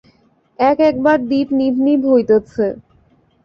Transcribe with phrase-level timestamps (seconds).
[0.59, 2.67] এক একবার দীপ নিভ নিভ হইতেছে।